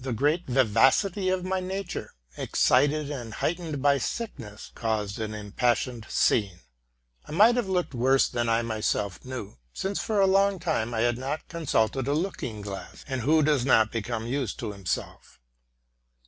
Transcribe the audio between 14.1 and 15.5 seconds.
used to himself?